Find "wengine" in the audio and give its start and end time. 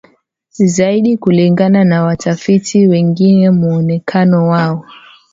2.87-3.49